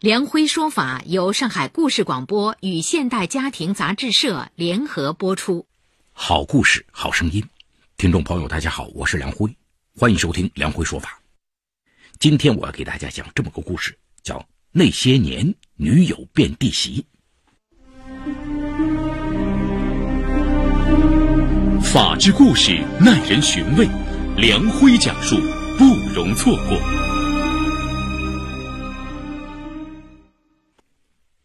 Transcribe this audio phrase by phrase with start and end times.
[0.00, 5.66] 梁辉说法由上海故事广播与现代家庭杂志社联合播出。
[6.12, 7.44] 好故事，好声音，
[7.96, 9.52] 听众朋友，大家好，我是梁辉，
[9.98, 11.18] 欢迎收听梁辉说法。
[12.20, 14.38] 今天我要给大家讲这么个故事，叫
[14.70, 17.04] 《那些年女友变弟媳》。
[21.82, 23.88] 法治故事耐人寻味，
[24.36, 25.34] 梁辉讲述
[25.76, 25.84] 不
[26.14, 26.78] 容错过。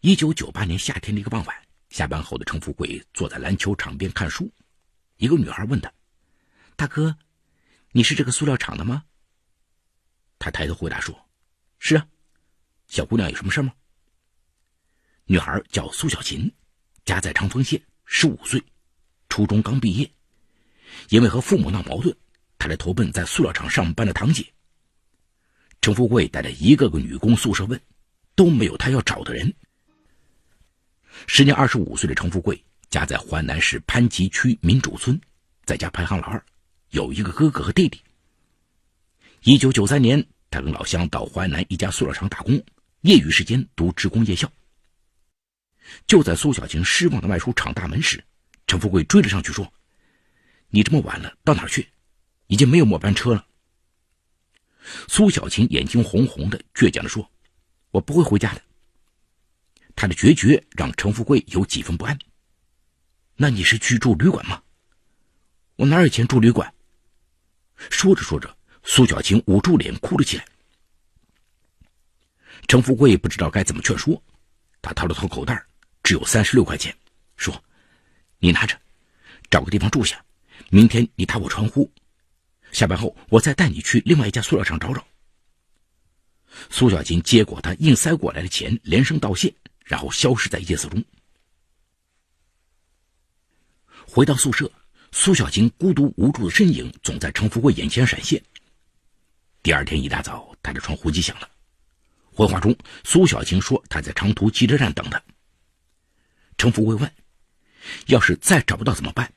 [0.06, 1.56] 一九九八年夏天的一个傍晚，
[1.90, 4.52] 下班后的程富贵坐在篮球场边看书。
[5.16, 5.90] 一个女孩问他
[6.76, 7.18] ：“大哥，
[7.94, 9.06] 你是这个塑料厂的吗？”
[10.38, 11.18] 他抬头回答说
[11.80, 12.06] ：“是啊。”
[12.86, 13.74] 小姑娘有什么事吗？
[15.24, 16.54] 女孩叫苏小琴，
[17.06, 18.62] 家在长丰县，十五岁，
[19.30, 20.12] 初中刚毕业。
[21.12, 22.14] 因为和父母闹矛盾，
[22.60, 24.46] 她来投奔在塑料厂上班的堂姐。
[25.80, 27.82] 程富贵带着一个个女工宿舍问，
[28.36, 29.56] 都没有他要找的人。
[31.28, 35.20] 时年二十五岁的程富贵，家在淮南市潘集区民主村，
[35.66, 36.44] 在家排行老二，
[36.90, 38.02] 有一个哥哥和弟弟。
[39.44, 42.62] 一九九三年，他跟老乡到淮南一家塑料厂打工，
[43.02, 44.52] 业余时间读职工夜校。
[46.08, 48.24] 就在苏小琴失望的迈出厂大门时，
[48.68, 49.72] 陈富贵追了上去说
[50.70, 51.88] ：“你这么晚了，到哪儿去？
[52.48, 53.46] 已经没有末班车了。”
[55.08, 57.30] 苏小琴眼睛红红的，倔强地说
[57.92, 58.62] ：“我不会回家的。”
[59.96, 62.18] 他的决绝让程富贵有几分不安。
[63.36, 64.62] 那你是去住旅馆吗？
[65.76, 66.72] 我哪有钱住旅馆？
[67.90, 70.46] 说着说着，苏小琴捂住脸哭了起来。
[72.68, 74.22] 程富贵不知道该怎么劝说，
[74.82, 75.66] 他掏了掏口袋，
[76.04, 76.96] 只有三十六块钱，
[77.36, 77.64] 说
[78.40, 78.80] ：“你拿着，
[79.50, 80.24] 找个地方住下，
[80.70, 81.92] 明天你打我传呼，
[82.72, 85.06] 下班后我再带你去另外一家塑料厂找找。”
[86.70, 89.54] 苏小琴接过他硬塞过来的钱，连声道谢。
[89.94, 91.04] 然后消失在夜色中。
[94.08, 94.72] 回到宿舍，
[95.12, 98.44] 苏小琴孤独无助的身影总在程富贵眼前闪现。
[99.62, 101.48] 第二天一大早，他的窗户机响了。
[102.32, 105.24] 回话中，苏小琴说他在长途汽车站等他。
[106.58, 107.14] 程富贵问
[108.10, 109.32] ：“要是再找不到怎么办？”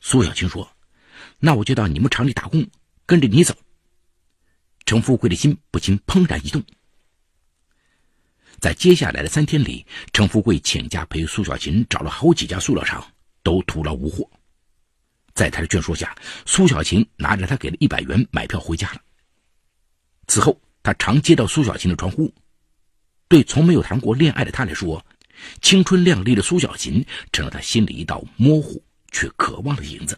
[0.00, 0.66] 苏小琴说
[1.40, 2.66] ：“那我就到你们厂里打工，
[3.04, 3.54] 跟着你走。”
[4.86, 6.64] 程富贵的心不禁怦然一动。
[8.62, 13.04] 在接下来的三天里，程富贵请假陪苏小琴找了好几家塑料厂，
[13.42, 14.30] 都徒劳无获。
[15.34, 16.14] 在他的劝说下，
[16.46, 19.00] 苏小琴拿着他给的一百元买票回家了。
[20.28, 22.32] 此后，他常接到苏小琴的传呼。
[23.26, 25.04] 对从没有谈过恋爱的他来说，
[25.60, 28.80] 青春靓丽的苏小琴成了他心里一道模糊
[29.10, 30.16] 却渴望的影子。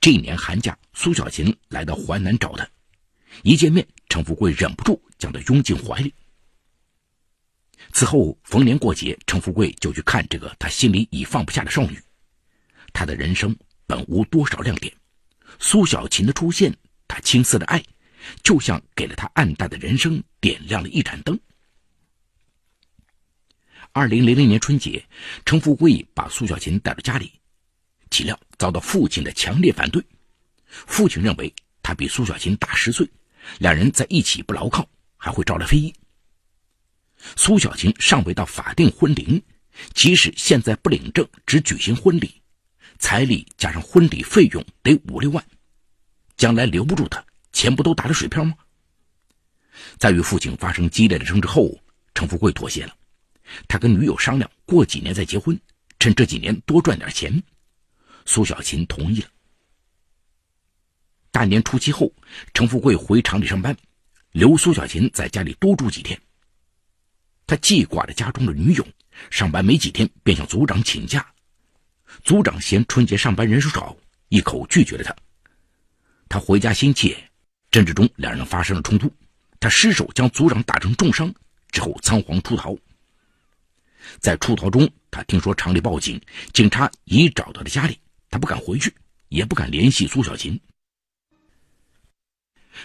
[0.00, 2.66] 这一年寒假，苏小琴来到淮南找他，
[3.42, 6.14] 一见面，程富贵忍不住将她拥进怀里。
[7.92, 11.98] 此后，逢年过节，程富贵就去看这个他心里已放不下的少女。
[12.92, 13.56] 他的人生
[13.86, 14.92] 本无多少亮点，
[15.58, 16.74] 苏小琴的出现，
[17.06, 17.82] 他青涩的爱，
[18.42, 21.38] 就像给了他暗淡的人生点亮了一盏灯。
[23.92, 25.04] 二零零零年春节，
[25.44, 27.32] 程富贵把苏小琴带到家里，
[28.10, 30.04] 岂料遭到父亲的强烈反对。
[30.66, 31.52] 父亲认为
[31.82, 33.08] 他比苏小琴大十岁，
[33.58, 34.86] 两人在一起不牢靠，
[35.16, 35.92] 还会招来非议。
[37.36, 39.42] 苏小琴尚未到法定婚龄，
[39.94, 42.40] 即使现在不领证，只举行婚礼，
[42.98, 45.44] 彩礼加上婚礼费用得五六万，
[46.36, 48.54] 将来留不住他，钱不都打了水漂吗？
[49.98, 51.78] 在与父亲发生激烈的争执后，
[52.14, 52.94] 程富贵妥协了，
[53.68, 55.58] 他跟女友商量，过几年再结婚，
[55.98, 57.42] 趁这几年多赚点钱。
[58.26, 59.28] 苏小琴同意了。
[61.30, 62.12] 大年初七后，
[62.52, 63.76] 程富贵回厂里上班，
[64.32, 66.20] 留苏小琴在家里多住几天。
[67.48, 68.86] 他记挂着家中的女友，
[69.30, 71.26] 上班没几天便向组长请假。
[72.22, 73.96] 组长嫌春节上班人数少，
[74.28, 75.16] 一口拒绝了他。
[76.28, 77.16] 他回家心切，
[77.70, 79.10] 争执中两人发生了冲突，
[79.58, 81.34] 他失手将组长打成重伤，
[81.70, 82.76] 之后仓皇出逃。
[84.20, 86.20] 在出逃中，他听说厂里报警，
[86.52, 87.98] 警察已找到了家里，
[88.28, 88.94] 他不敢回去，
[89.30, 90.60] 也不敢联系苏小琴。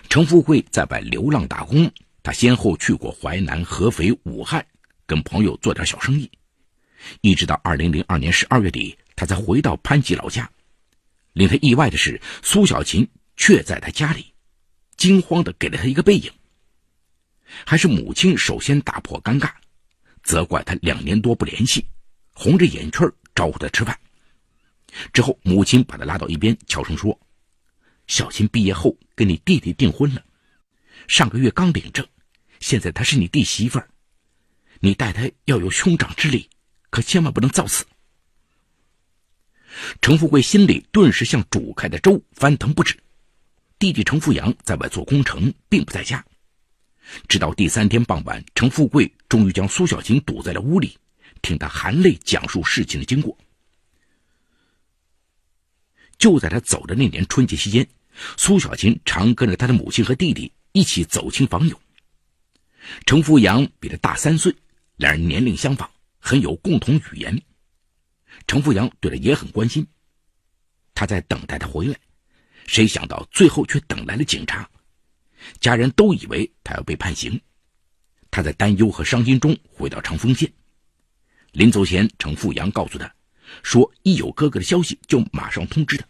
[0.08, 1.92] 程富贵在外流浪打工。
[2.24, 4.66] 他先后去过淮南、合肥、武汉，
[5.06, 6.32] 跟朋友做点小生意，
[7.20, 10.50] 一直到二零零二年十二月底他才回到潘吉老家。
[11.34, 14.34] 令他意外的是，苏小琴却在他家里，
[14.96, 16.32] 惊慌的给了他一个背影。
[17.66, 19.52] 还是母亲首先打破尴尬，
[20.24, 21.86] 责怪他两年多不联系，
[22.32, 24.00] 红着眼圈招呼他吃饭。
[25.12, 27.20] 之后，母亲把他拉到一边，悄声说
[28.08, 30.24] ：“小琴毕业后跟你弟弟订婚了，
[31.08, 32.08] 上个月刚领证，
[32.60, 33.90] 现在她是你弟媳妇儿，
[34.80, 36.50] 你待她要有兄长之礼，
[36.90, 37.86] 可千万不能造次。”
[40.02, 42.96] 程富贵心里顿时像煮开的粥，翻腾不止。
[43.80, 46.24] 弟弟程富阳在外做工程，并不在家。
[47.28, 50.98] 直到第三天傍晚，程富贵终于将苏小琴堵在了屋里，
[51.42, 53.38] 听他含泪讲述事情的经过。
[56.18, 57.86] 就在他走的那年春节期间，
[58.38, 61.80] 苏小琴常跟着他的母亲和弟弟一起走亲访友。
[63.06, 64.54] 程富阳比他大三岁，
[64.98, 65.90] 两人年龄相仿，
[66.20, 67.42] 很有共同语言。
[68.48, 69.88] 程富阳对他也很关心，
[70.94, 71.96] 他在等待他回来，
[72.66, 74.70] 谁想到最后却等来了警察。
[75.60, 77.40] 家人都以为他要被判刑，
[78.32, 80.52] 他在担忧和伤心中回到长丰县。
[81.52, 83.14] 临走前，程富阳告诉他，
[83.62, 86.06] 说一有哥哥的消息就马上通知他。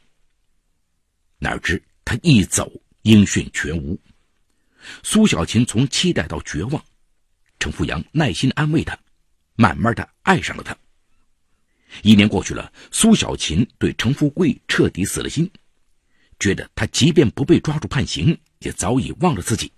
[1.37, 2.71] 哪知他一走，
[3.01, 3.99] 音讯全无。
[5.03, 6.83] 苏小琴从期待到绝望，
[7.59, 8.97] 程富阳耐心安慰她，
[9.55, 10.75] 慢慢的爱上了他。
[12.01, 15.49] 一年过去了，苏小琴对程富贵彻底死了心，
[16.39, 18.37] 觉得他即便不被抓住判刑。
[18.59, 19.69] 也早已忘了自己，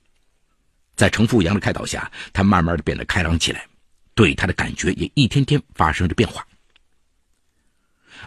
[0.95, 3.67] 在程富阳的开导下，他慢慢的变得开朗起来，
[4.13, 6.45] 对他的感觉也一天天发生着变化。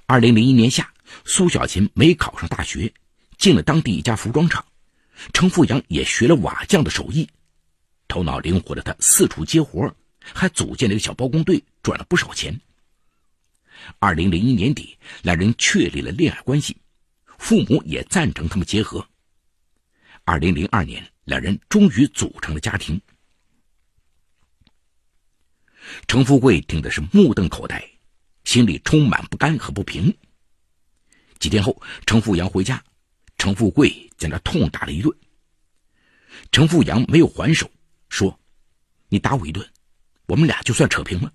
[0.07, 0.93] 二零零一年夏，
[1.25, 2.93] 苏小琴没考上大学，
[3.37, 4.65] 进了当地一家服装厂，
[5.33, 7.29] 程富阳也学了瓦匠的手艺，
[8.07, 12.61] 头脑灵活的他四处接活，还组建了一个小包工队，赚了不少钱。
[13.99, 16.77] 二零零一年底，两人确立了恋爱关系，
[17.39, 19.07] 父母也赞成他们结合。
[20.25, 23.01] 二零零二年，两人终于组成了家庭。
[26.07, 27.83] 程富贵听的是目瞪口呆，
[28.45, 30.15] 心里充满不甘和不平。
[31.39, 32.83] 几天后，程富阳回家，
[33.39, 35.17] 程富贵将他痛打了一顿。
[36.53, 37.71] 程富阳没有还手，
[38.09, 38.39] 说
[39.09, 39.67] ：“你打我一顿，
[40.27, 41.33] 我们俩就算扯平了。”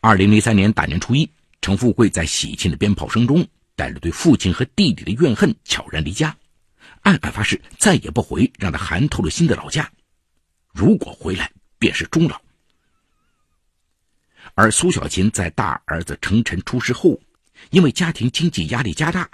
[0.00, 1.30] 二零零三年大年初一，
[1.60, 3.46] 程富贵在喜庆的鞭炮声中，
[3.76, 6.36] 带着对父亲和弟弟的怨恨，悄然离家。
[7.02, 9.90] 暗暗发誓再也不回让他寒透了心的老家，
[10.72, 12.40] 如果回来便是终老。
[14.54, 17.18] 而苏小琴在大儿子程晨出事后，
[17.70, 19.28] 因为家庭经济压力加大，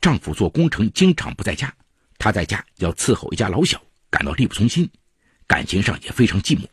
[0.00, 1.74] 丈夫做工程经常不在家，
[2.18, 4.88] 她在家要伺候一家老小，感到力不从心，
[5.46, 6.66] 感情上也非常寂寞。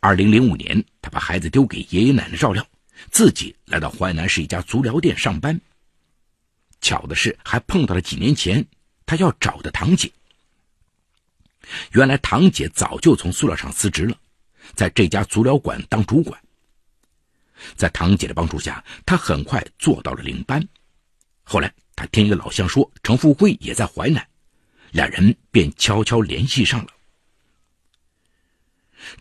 [0.00, 2.66] 二零零五年，她把孩子丢给爷爷奶奶照料，
[3.10, 5.60] 自己来到淮南市一家足疗店上班。
[6.80, 8.64] 巧的是，还碰到了几年前。
[9.10, 10.12] 他要找的堂姐，
[11.92, 14.14] 原来堂姐早就从塑料厂辞职了，
[14.74, 16.38] 在这家足疗馆当主管。
[17.74, 20.62] 在堂姐的帮助下，他很快做到了领班。
[21.50, 24.22] 后来他听一个老乡说程富贵也在淮南，
[24.90, 26.88] 两人便悄悄联系上了。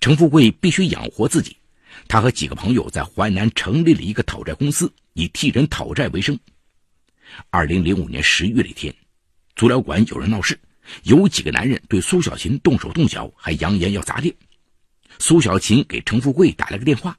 [0.02, 1.56] 程富贵必须养活自己，
[2.10, 6.38] 他和几个朋友在淮南成立了一个讨债公司，以替人讨债为生。
[7.50, 8.94] 二零零五年十月的一天。
[9.56, 10.60] 足疗馆有人闹事，
[11.04, 14.36] 有几个男人对苏小琴动手动脚，还扬言要砸店。
[15.18, 17.18] 苏小琴给程富贵打了个电话，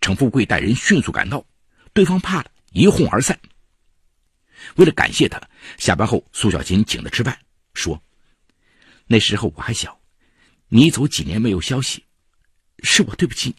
[0.00, 1.44] 程富贵带人迅速赶到，
[1.92, 3.36] 对方怕了，一哄而散。
[4.76, 5.40] 为了感谢他，
[5.78, 7.38] 下班后苏小琴请他吃饭，
[7.74, 8.02] 说
[9.06, 10.00] ：“那时候我还小，
[10.68, 12.04] 你走几年没有消息，
[12.82, 13.56] 是我对不起你。”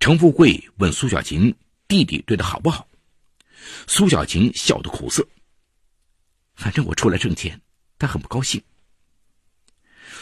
[0.00, 1.54] 程富贵问苏小琴
[1.88, 2.86] ：“弟弟对他好不好？”
[3.86, 5.26] 苏小琴笑得苦涩。
[6.54, 7.60] 反正我出来挣钱，
[7.98, 8.62] 他很不高兴。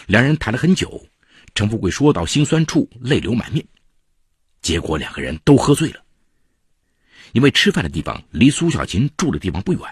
[0.06, 1.06] 两人谈了很久，
[1.54, 3.66] 程富贵说到心酸处，泪流满面。
[4.62, 6.04] 结果两个人都喝醉了。
[7.32, 9.82] 因为吃饭的地方离苏小琴住的地方不远，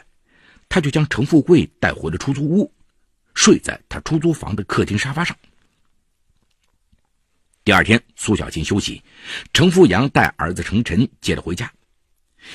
[0.69, 2.73] 他就将程富贵带回了出租屋，
[3.35, 5.37] 睡在他出租房的客厅沙发上。
[7.65, 9.03] 第二天，苏小琴休息，
[9.53, 11.71] 程富阳带儿子程晨接他回家。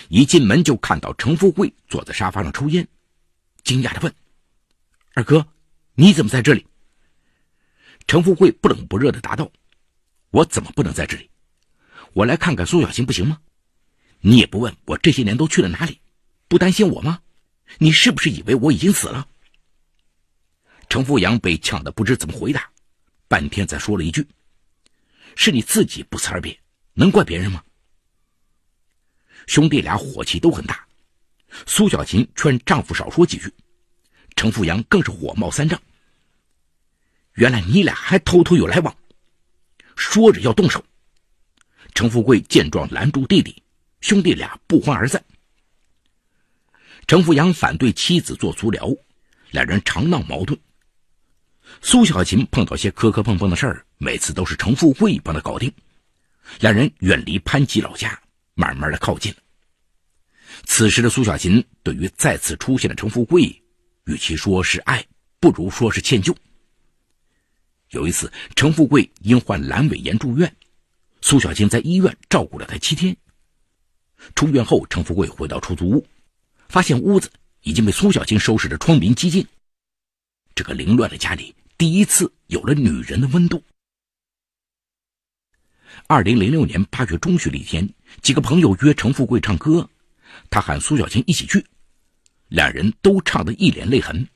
[0.09, 2.87] 一进门就看到程富贵坐在沙发上抽烟。
[3.63, 4.13] 惊讶的问
[5.13, 5.47] ：“二哥，
[5.93, 6.65] 你怎么在这里？”
[8.07, 9.51] 程富贵不冷不热的答道
[10.31, 11.29] ：“我怎么不能在这里？
[12.13, 13.39] 我来看看苏小琴不行吗？
[14.25, 15.99] 你也不问我这些年都去了哪里，
[16.47, 17.21] 不担心我吗？
[17.77, 19.27] 你是不是以为我已经死了？”
[20.87, 22.71] 程富阳被呛得不知怎么回答，
[23.27, 24.25] 半天才说了一句
[25.35, 26.57] ：“是你自己不辞而别，
[26.93, 27.61] 能怪别人吗？”
[29.45, 30.87] 兄弟俩火气都很大。
[31.65, 33.51] 苏小琴劝丈夫少说几句，
[34.37, 35.81] 程富阳更是火冒三丈。
[37.33, 38.95] 原来你俩还偷偷有来往，
[39.97, 40.85] 说着要动手。
[41.93, 43.61] 程富贵见状拦住弟弟，
[44.03, 45.23] 兄弟俩不欢而散。
[47.07, 48.93] 程富阳反对妻子做足疗，
[49.51, 50.59] 两人常闹矛盾。
[51.81, 55.71] 苏小琴碰到些磕磕碰碰的事儿，每次都是程富贵帮他搞定。
[56.59, 58.21] 两人远离潘吉老家，
[58.55, 59.37] 慢慢的靠近了。
[60.65, 63.63] 此时的苏小琴对于再次出现的程富贵，
[64.03, 65.03] 与其说是爱，
[65.39, 66.35] 不如说是歉疚。
[67.91, 70.53] 有一次，程富贵因患阑尾炎住院，
[71.21, 73.15] 苏小琴在医院照顾了他七天。
[74.35, 76.07] 出院后，程富贵回到出租屋，
[76.69, 79.45] 发现屋子已经被苏小琴收拾的窗明几净。
[80.55, 83.63] 这个凌乱的家里，第一次有了女人的温度。
[86.07, 87.87] 二零零六年八月中旬的一天，
[88.21, 89.89] 几个朋友约程富贵唱歌，
[90.49, 91.65] 他喊苏小琴一起去，
[92.49, 94.27] 两人都唱得一脸泪痕。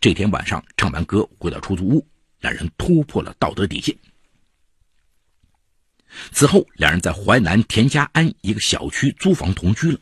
[0.00, 2.06] 这天晚上唱完歌回到出租屋，
[2.40, 3.96] 两人突破了道德底线。
[6.32, 9.98] 此后，两人在淮南田家庵一个小区租房同居了。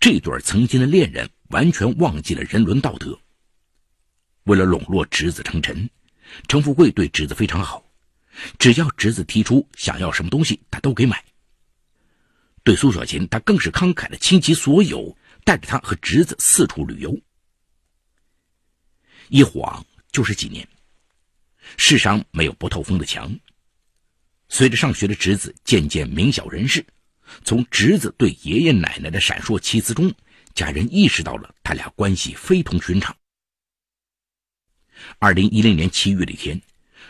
[0.00, 3.18] 这对曾经的恋人完全忘记了人伦道德。
[4.44, 5.88] 为了笼络侄子程晨，
[6.48, 7.84] 程富贵对侄子非常好。
[8.58, 11.22] 只要侄子提出想要什么东西，他都给买。
[12.64, 17.16] 对苏小琴，他更是慷慨的倾其所有，带着他和侄子四处旅游。
[19.28, 20.66] 一晃就是几年，
[21.76, 23.32] 世上没有不透风的墙。
[24.54, 26.84] 随着上学的侄子渐渐明晓人事，
[27.42, 30.12] 从侄子对爷爷奶奶的闪烁其词中，
[30.52, 33.16] 家人意识到了他俩关系非同寻常。
[35.18, 36.60] 二零一零年七月的一天。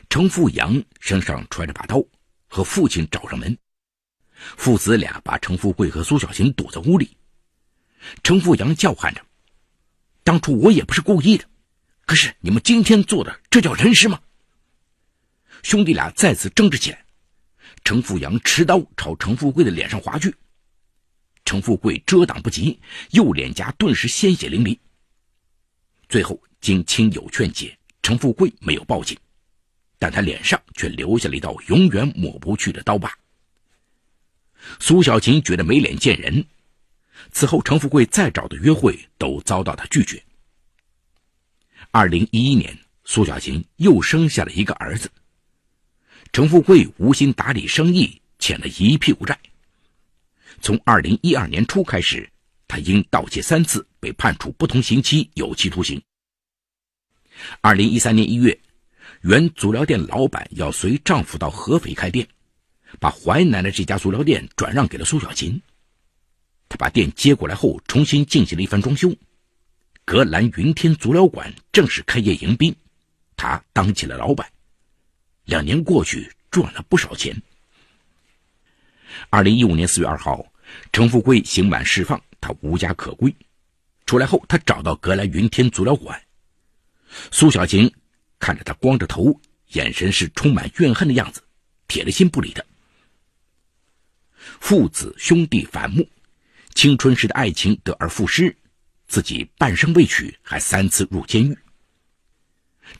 [0.08, 2.04] 程富阳身上揣着把刀，
[2.46, 3.56] 和父亲找上门。
[4.34, 7.16] 父子俩把程富贵和苏小琴堵在屋里。
[8.22, 9.24] 程富阳叫喊着
[10.22, 11.44] ：“当初我也不是故意的，
[12.04, 14.20] 可是你们今天做的，这叫人事吗？”
[15.62, 17.04] 兄弟俩再次争执起来。
[17.84, 20.34] 程富阳持刀朝程富贵的脸上划去，
[21.44, 24.78] 程富贵遮挡不及，右脸颊顿时鲜血淋漓。
[26.08, 29.18] 最后经亲友劝解，程富贵没有报警。
[29.98, 33.16] 但他脸上却留下了一道永远抹不去的刀疤。
[34.80, 36.44] 苏小琴觉得没脸见人，
[37.30, 40.20] 此后程富贵再找的约会都遭到他拒绝。
[41.92, 45.08] 二零一一年，苏小琴又生下了一个儿子。
[46.32, 49.38] 程富贵无心打理生意，欠了一屁股债。
[50.62, 52.26] 从二零一二年初开始，
[52.66, 56.00] 他因盗窃三次被判处不同刑期有期徒刑。
[57.60, 58.58] 二零一三年一月。
[59.22, 62.26] 原足疗店老板要随丈夫到合肥开店，
[62.98, 65.60] 把淮南的这家足疗店转让给了苏小琴。
[66.68, 69.14] 他把店接过来后，重新进行了一番装修。
[70.04, 72.74] 格兰云天足疗馆正式开业迎宾，
[73.36, 74.50] 他当起了老板。
[75.44, 77.40] 两年过去，赚了不少钱。
[79.30, 80.46] 二零一五年四月二号，
[80.92, 83.34] 程富贵刑满释放，他无家可归。
[84.06, 86.20] 出来后，他找到格莱云天足疗馆，
[87.30, 87.92] 苏小琴。
[88.38, 91.40] 看着他光着头，眼神是充满怨恨的样子，
[91.86, 92.60] 铁了心不理他。
[94.58, 96.08] 父子兄弟反目，
[96.74, 98.56] 青春时的爱情得而复失，
[99.06, 101.56] 自己半生未娶，还三次入监狱。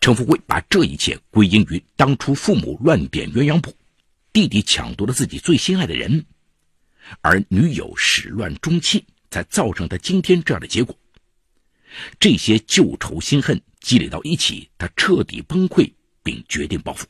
[0.01, 3.77] 程富贵把这一切归因于当初父母乱点鸳鸯谱，
[4.33, 6.25] 弟弟抢夺了自己最心爱的人，
[7.21, 10.97] 而女友始乱终弃，才造成他今天这样的结果。
[12.19, 13.61] 这些旧仇新恨。
[13.83, 17.05] 积累到一起，他彻底崩溃，并决定报复。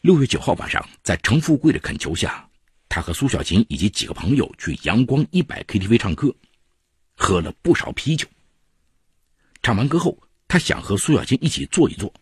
[0.00, 2.50] 六月九号晚上，在程富贵的恳求下，
[2.88, 6.34] 他和苏小琴以及几个朋友去阳光一百 KTV 唱歌，
[7.14, 8.26] 喝了不少啤酒。
[9.62, 10.18] 唱完歌后，
[10.54, 12.14] 他想和苏小琴一起坐一坐，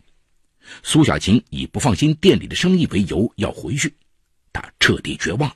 [0.81, 3.93] 苏小琴以不放心店里的生意为由要回去，
[4.51, 5.55] 他彻底绝望了。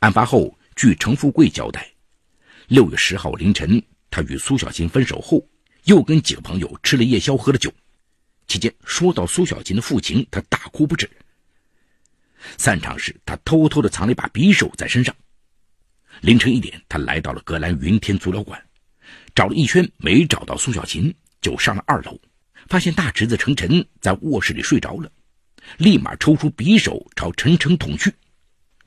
[0.00, 1.88] 案发后，据程富贵交代，
[2.66, 3.80] 六月十号凌晨。
[4.10, 5.48] 他与苏小琴分手后，
[5.84, 7.72] 又跟几个朋友吃了夜宵，喝了酒。
[8.48, 11.08] 期间说到苏小琴的父亲，他大哭不止。
[12.58, 15.14] 散场时，他偷偷的藏了一把匕首在身上。
[16.22, 18.60] 凌晨一点，他来到了格兰云天足疗馆，
[19.36, 22.18] 找了一圈没找到苏小琴，就上了二楼，
[22.68, 25.12] 发现大侄子程晨在卧室里睡着了，
[25.76, 28.12] 立马抽出匕首朝陈晨捅去。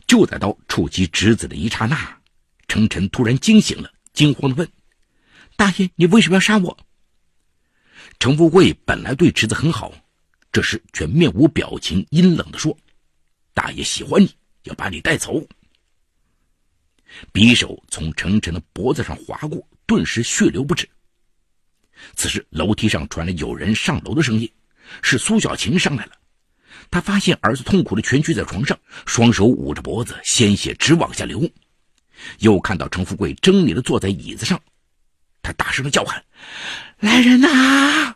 [0.08, 2.18] 就在刀触及侄子的一刹那，
[2.68, 4.68] 程晨突然惊醒了，惊慌的问。
[5.56, 6.76] 大爷，你为什么要杀我？
[8.18, 9.94] 程富贵本来对侄子很好，
[10.52, 12.76] 这时却面无表情、阴冷的说
[13.54, 15.46] ：“大爷喜欢你，要把你带走。”
[17.32, 20.88] 匕首从程程的脖子上划过，顿时血流不止。
[22.16, 24.48] 此时楼梯上传来有人上楼的声音，
[25.02, 26.12] 是苏小琴上来了。
[26.92, 28.78] 他发现儿子痛苦的蜷曲在床上，
[29.08, 31.50] 双手捂着脖子，鲜血直往下流。
[32.38, 34.62] 又看到程富贵狰狞的坐在椅子上，
[35.42, 36.24] 他大声的叫喊
[37.02, 38.16] ：“来人呐！”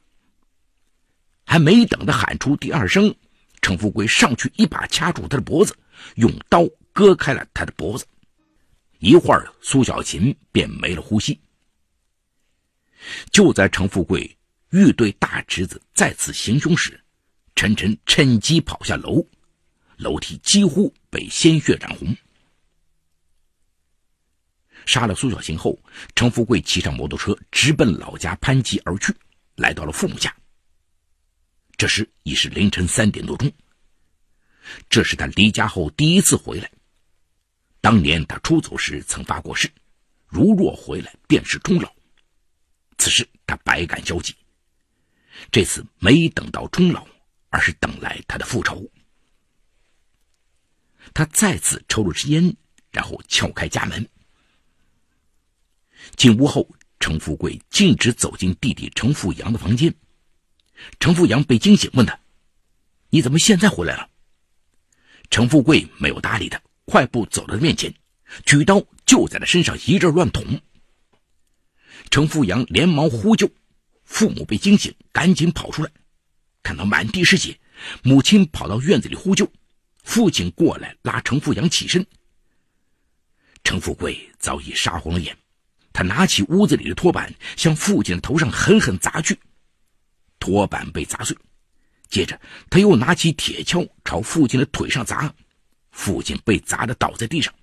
[1.44, 3.16] 还没等他喊出第二声，
[3.64, 5.76] 程富贵上去一把掐住他的脖子，
[6.18, 8.06] 用刀割开了他的脖子。
[9.00, 11.40] 一会儿，苏小琴便没了呼吸。
[13.32, 14.38] 就在程富贵
[14.70, 17.00] 欲对大侄子再次行凶时，
[17.56, 19.26] 陈晨趁机跑下楼，
[19.98, 22.16] 楼梯几乎被鲜血染红。
[24.86, 25.80] 杀了苏小琴后，
[26.16, 29.16] 程富贵骑上摩托车直奔老家潘集而去，
[29.56, 30.36] 来到了父母家。
[31.78, 33.52] 这时已是凌晨三点多钟，
[34.90, 36.70] 这是他离家后第一次回来。
[37.80, 39.72] 当年他出走时曾发过誓，
[40.28, 41.94] 如若回来便是终老。
[43.04, 44.34] 此时他百感交集，
[45.52, 47.06] 这次没等到终老，
[47.50, 48.90] 而是等来他的复仇。
[51.14, 52.56] 他再次抽了支烟，
[52.92, 54.08] 然后撬开家门。
[56.16, 56.66] 进屋后，
[56.98, 59.94] 程富贵径直走进弟弟程富阳的房间。
[60.98, 62.18] 程富阳被惊醒，问他
[63.12, 64.10] ：“你怎么现在回来了？”
[65.30, 66.62] 程富贵没有搭理他。
[66.86, 67.94] 快步走到他面前，
[68.46, 70.62] 举刀就在他身上一阵乱捅。
[72.10, 73.50] 程富阳连忙呼救，
[74.04, 75.92] 父母被惊醒，赶紧跑出来，
[76.62, 77.60] 看到满地是血，
[78.04, 79.52] 母亲跑到院子里呼救，
[80.04, 82.06] 父亲过来拉程富阳起身。
[83.64, 85.36] 程富贵早已杀红了眼，
[85.92, 89.38] 他拿起屋子里的拖板向父亲的头上狠狠砸去，
[90.40, 91.36] 拖板被砸碎，
[92.10, 95.34] 接着他又拿起铁锹朝父亲的腿上砸。
[95.92, 97.54] 父亲被砸得倒在地上，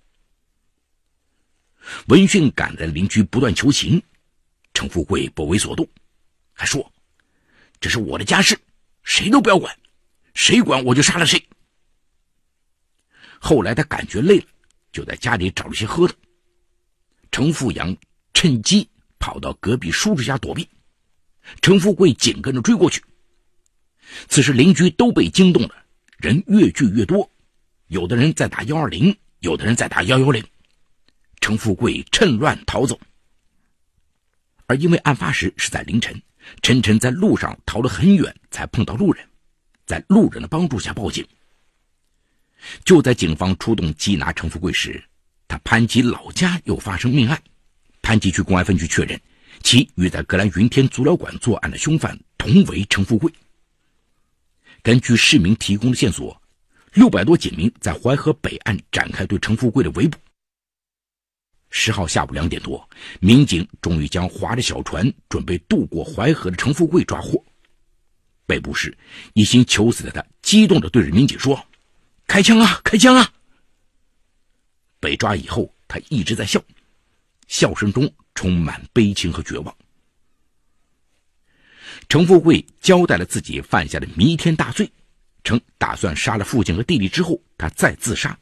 [2.07, 4.01] 闻讯赶来的邻居不断求情，
[4.81, 5.87] 程富贵不为所动，
[6.55, 6.91] 还说
[7.79, 8.59] ：“这是我的家事，
[9.03, 9.79] 谁都不要管，
[10.33, 11.39] 谁管我就杀了谁。”
[13.39, 14.47] 后来他感觉累了，
[14.91, 16.15] 就在家里找了些喝的。
[17.31, 17.95] 程富阳
[18.33, 18.89] 趁机
[19.19, 20.67] 跑到隔壁叔叔家躲避，
[21.61, 23.05] 程富贵紧跟着追过去。
[24.31, 25.75] 此时邻居都被惊动了，
[26.17, 27.31] 人越聚越多。
[27.89, 30.43] 有的人在打幺二零，有的人在打幺幺零。
[31.43, 32.99] 程富贵趁乱逃走，
[34.71, 36.23] 而因为案发时是在凌晨，
[36.63, 39.27] 陈晨在路上逃了很远，才碰到路人，
[39.85, 41.27] 在路人的帮助下报警。
[42.85, 45.03] 就在警方出动缉拿程富贵时，
[45.49, 47.43] 他潘吉老家又发生命案，
[48.01, 49.21] 潘吉区公安分局确认，
[49.65, 53.33] 其与在格兰云天足疗馆作案的凶犯同为程富贵。
[54.85, 56.41] 根据市民提供的线索。
[56.93, 60.17] 六百多警民在淮河北岸展开对程富贵的围捕。
[61.71, 62.89] 十号下午两点多，
[63.21, 67.43] 民警终于将划着小船准备渡过淮河的程富贵抓获。
[68.47, 68.97] 被捕时，
[69.35, 71.65] 一心求死的他激动地对着民警说
[72.27, 73.33] ：“开枪啊，开枪啊！”
[74.99, 76.61] 被抓以后，他一直在笑，
[77.47, 79.75] 笑声中充满悲情和绝望。
[82.09, 84.91] 程富贵交代了自己犯下的弥天大罪。
[85.43, 88.39] 称打算杀了父亲和弟弟之后，他再自杀。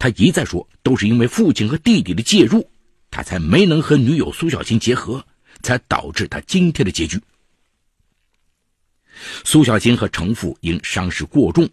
[0.00, 2.68] 他一再说，都是因为父亲和弟弟的介入，
[3.10, 5.24] 他才没能和女友苏小琴结合，
[5.62, 7.20] 才导致他今天的结局。
[9.44, 11.68] 苏小琴和程父因伤势过重，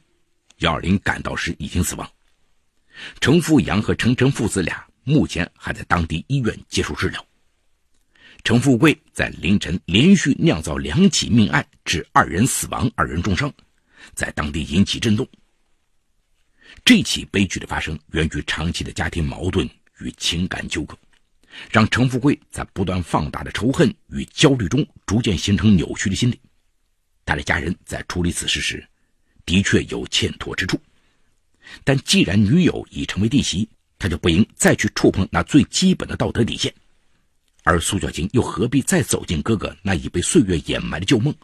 [0.57, 2.11] 幺二零赶到时已经死亡。
[3.21, 7.25] 程富阳和程晨父子俩目前还在当地医院接受治疗。
[8.43, 13.53] 程富贵在凌晨连续酿造两起命案，致二人死亡，二人重伤。
[14.13, 15.25] 在当地引起震动。
[16.85, 19.67] 这起悲剧的发生源于长期的家庭矛盾
[19.99, 20.97] 与情感纠葛，
[21.71, 26.39] 让程富贵在不断放大的仇恨与焦虑中逐渐形成扭曲的心理。
[27.25, 28.87] 他的家人在处理此事时，
[29.45, 30.79] 的确有欠妥之处，
[31.83, 33.67] 但既然女友已成为弟媳，
[33.99, 36.73] 他就不应再去触碰那最基本的道德底线。
[37.63, 41.35] 而苏小晴又何必再走进哥哥那已被岁月掩埋的旧梦？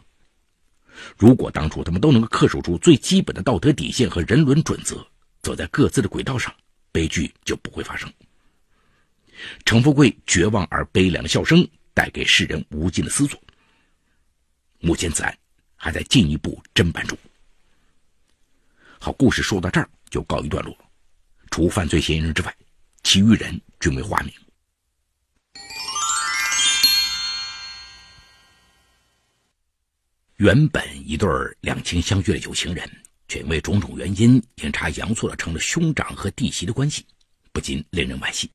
[1.18, 5.06] 如果当初他们都能够恪守住最基本的道德底线和人伦准则，
[5.44, 6.52] 走在各自的轨道上，
[6.90, 8.10] 悲剧就不会发生。
[9.66, 13.38] 程富贵绝望而悲凉的笑声带给世人无尽的思索。
[14.80, 15.38] 目前此案
[15.76, 17.16] 还在进一步侦办中。
[18.98, 20.74] 好，故事说到这儿就告一段落。
[21.50, 22.56] 除犯罪嫌疑人之外，
[23.02, 24.32] 其余人均为化名。
[30.36, 31.28] 原本一对
[31.60, 32.90] 两情相悦的有情人，
[33.28, 37.04] 却因为种种原因阴差阳错的成了兄长和弟媳的关系，
[37.52, 38.50] 不禁令人惋惜。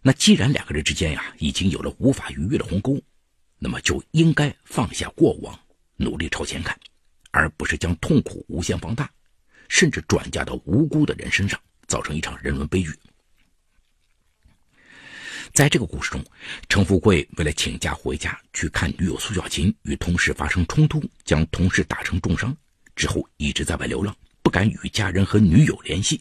[0.00, 3.00] 那既然两个人之间呀已经有了无法逾越的鸿沟，
[3.58, 5.58] 那么就应该放下过往，
[5.96, 6.78] 努力朝前看，
[7.32, 9.10] 而不是将痛苦无限放大，
[9.68, 12.90] 甚至转嫁到无辜的人身上，造成一场人伦悲剧。
[15.52, 16.24] 在这个故事中，
[16.68, 22.56] 程富贵为了请假回家去看女友苏小琴，与同事发生冲突，将同事打成重伤，
[22.98, 26.20] 之后一直在外流浪，不敢与家人和女友联系。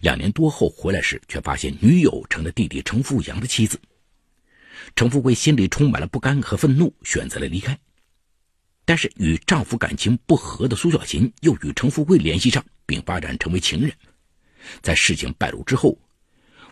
[0.00, 3.80] 两年多后回来时，却发现女友成了弟弟程富阳的妻子。
[4.96, 7.78] 程富贵心里充满了不甘和愤怒，选择了离开。
[8.84, 13.92] 但是与丈夫感情不和的苏小琴又与程富贵联系上，并发展成为情人。
[14.82, 15.96] 在事情败露之后，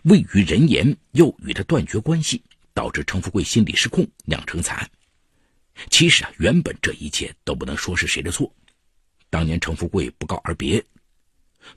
[0.02, 2.42] 未与人言，又与他断绝关系，
[2.74, 4.90] 导致程富贵心理失控，酿成惨案。
[5.90, 8.52] 其实啊，原本这一切都不能说是谁的错。
[9.33, 10.85] 当年程富贵不告而别，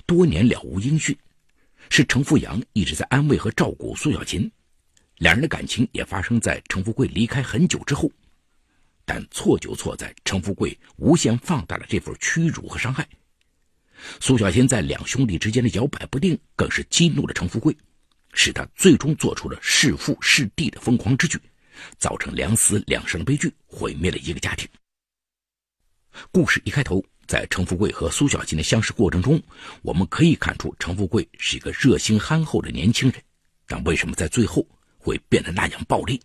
[0.05, 1.17] 多年了无音讯，
[1.89, 4.51] 是程富阳一直在安慰和照顾苏小琴。
[5.19, 8.11] 两人的感情也发生在程富贵离开很久之后，
[9.05, 13.07] 但错就错在程富贵无限放大了这份屈辱和伤害。
[14.19, 17.73] 苏小琴在两兄弟之间的摇摆不定，更是激怒了程富贵，
[18.33, 21.39] 使他最终做出了弑父弑弟的疯狂之举，
[21.97, 24.67] 造成两死两伤的悲剧，毁灭了一个家庭。
[26.31, 29.41] 故事一开头，在程富贵和苏小琴的相识过程中，
[29.81, 33.21] 我们可以看出程富贵是一个热心憨厚的年轻人，
[33.67, 34.65] 但为什么在最后？
[34.97, 36.19] 会变得那样暴力，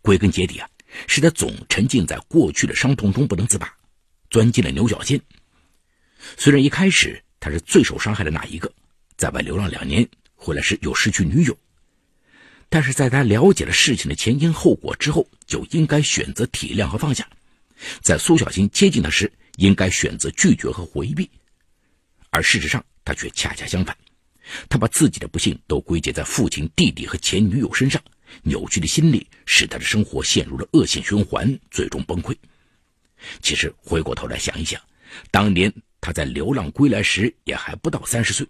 [0.00, 0.68] 归根结底啊，
[1.06, 3.72] 是他总沉浸在过去的伤痛中不能自拔，
[4.28, 5.20] 钻进了牛角尖。
[6.36, 8.68] 虽然一开始他是最受伤害的那一个，
[9.16, 10.04] 在外流浪两年，
[10.34, 11.56] 回来时又失去女友，
[12.68, 17.24] 但是在他了解了事情的前因后果之后，就应该选择体谅和放下。
[18.00, 21.30] 在苏小琴接近他时，应该选择拒绝和回避，
[22.30, 23.96] 而事实上他却恰恰相反。
[24.68, 28.02] 他把自己的不幸都归结在父亲、弟弟和前女友身上，
[28.42, 32.36] 扭曲的心理使他的生活陷入了恶性循环，最终崩溃。
[33.40, 34.80] 其实回过头来想一想，
[35.30, 38.44] 当年他在流浪归来时也还不到三十岁，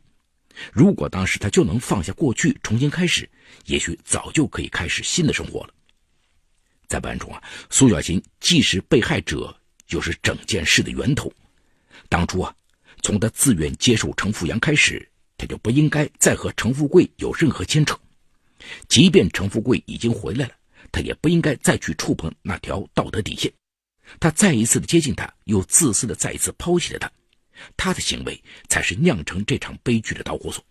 [0.72, 3.28] 如果当时他就能放下过去，重新开始，
[3.66, 5.74] 也许早就可以开始新的生活了。
[6.88, 9.54] 在本案中啊，苏小琴既是被害者，
[9.86, 11.32] 就是整件事的源头。
[12.08, 12.54] 当初啊，
[13.02, 15.08] 从他自愿接受程富阳开始。
[15.38, 17.98] 他就不应该再和程富贵有任何牵扯，
[18.86, 20.54] 即便程富贵已经回来了，
[20.92, 23.52] 他也不应该再去触碰那条道德底线。
[24.20, 27.10] 他再一次的接近他，又自私的再一次抛弃了他，
[27.76, 30.64] 他的行为才是酿成这场悲剧的导火索。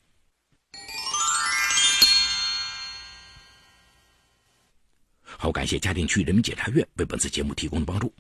[5.26, 8.14] 好，感谢嘉定区人民检察院为本次节目提供的帮助。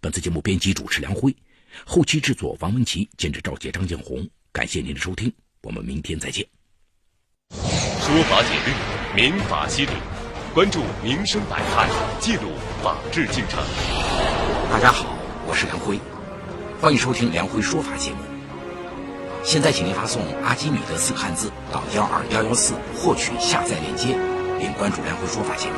[0.00, 1.34] 本次节目编辑主持梁辉，
[1.84, 4.26] 后期制作王文琪，监制赵杰、张建红。
[4.52, 5.32] 感谢您的收听。
[5.62, 6.46] 我们明天再见。
[7.50, 9.92] 说法解律，民法析理，
[10.54, 11.88] 关注民生百态，
[12.20, 13.58] 记录法治进程。
[14.70, 15.98] 大家好，我是梁辉，
[16.80, 18.18] 欢迎收听梁辉说法节目。
[19.42, 24.16] 现在，请您发送“阿基米德”四个汉字到幺二幺幺四，获取下载链接，
[24.60, 25.76] 并关注梁辉说法节目。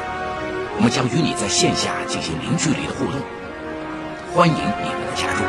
[0.76, 3.20] 我们将与你在线下进行零距离的互动，
[4.38, 4.70] 欢迎你们
[5.05, 5.42] 的加入。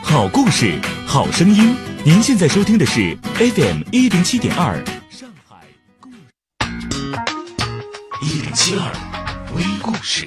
[0.00, 1.74] 好故事，好声音。
[2.04, 4.76] 您现在收听的是 FM 一零七点二，
[5.10, 5.56] 上海
[5.98, 6.08] 故
[8.24, 8.92] 一零七二
[9.56, 10.24] 微故事。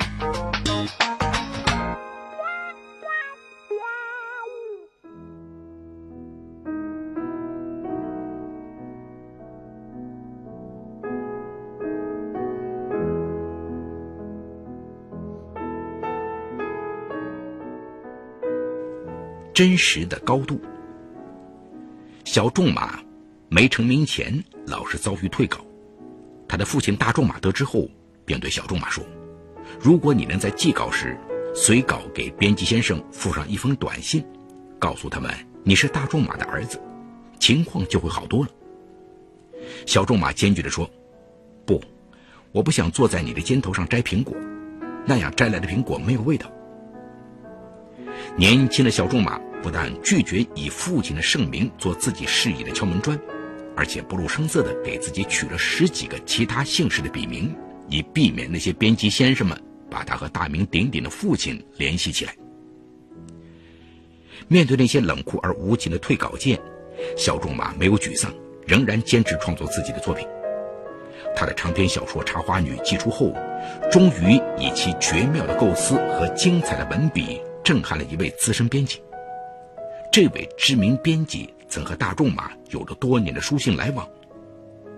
[19.54, 20.60] 真实的高度。
[22.26, 23.00] 小仲马
[23.50, 25.60] 没成名前，老是遭遇退稿。
[26.48, 27.88] 他的父亲大仲马得知后，
[28.26, 29.04] 便对小仲马说
[29.80, 31.18] ：“如果你能在寄稿时
[31.54, 34.26] 随稿给编辑先生附上一封短信，
[34.80, 35.32] 告诉他们
[35.64, 36.82] 你是大仲马的儿子，
[37.40, 38.50] 情况就会好多了。”
[39.86, 40.90] 小仲马坚决地说
[41.66, 41.82] ：“不，
[42.52, 44.36] 我不想坐在你的肩头上摘苹果，
[45.06, 46.52] 那样摘来的苹果没有味道。”
[48.36, 53.18] 年轻的小仲马不但拒绝以父亲的盛名做自己事业的敲门砖，
[53.76, 57.56] 而且不露声色地给自己取了十几个其他姓氏的笔名，
[57.88, 59.56] 以避免那些编辑先生们
[59.88, 62.36] 把他和大名鼎鼎的父亲联系起来。
[64.48, 66.60] 面对那些冷酷而无情的退稿件，
[67.16, 68.34] 小仲马没有沮丧，
[68.66, 70.28] 仍然坚持创作自己的作品。
[71.36, 73.32] 他的长篇小说《茶花女》寄出后，
[73.92, 79.02] 终于以其绝妙的构思和精彩的文笔震撼了一位资深编辑。
[80.12, 84.08] 这位知名编辑曾和大仲马有着多年的书信来往，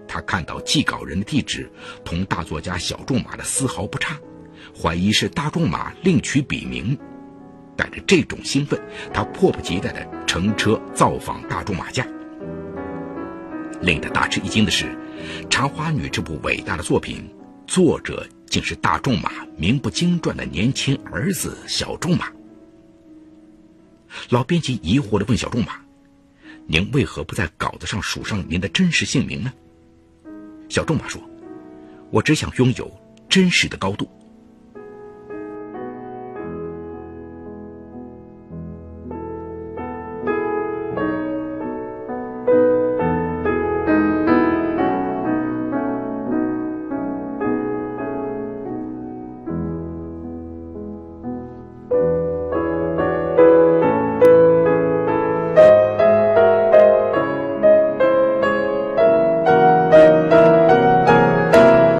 [0.07, 1.71] 他看到寄稿人的地址
[2.03, 4.19] 同大作家小仲马的丝毫不差，
[4.77, 6.97] 怀疑是大仲马另取笔名。
[7.77, 8.79] 带着这种兴奋，
[9.13, 12.07] 他迫不及待地乘车造访大仲马家。
[13.81, 14.85] 令他大吃一惊的是，
[15.49, 17.29] 《茶花女》这部伟大的作品，
[17.67, 22.27] 作者竟是大仲马名不经传的年轻儿子小仲马。
[24.29, 25.79] 老编辑疑惑地问小仲马
[26.67, 29.53] ：“您为何不在稿子上署上您的真实姓名呢？”
[30.69, 31.21] 小仲马说
[32.11, 32.91] ：“我只想拥有
[33.29, 34.09] 真实的高度。”